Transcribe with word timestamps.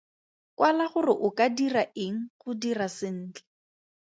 Kwala 0.57 0.85
gore 0.91 1.13
o 1.27 1.29
ka 1.37 1.45
dira 1.59 1.83
eng 2.05 2.17
go 2.39 2.51
dira 2.61 2.87
sentle. 2.97 3.43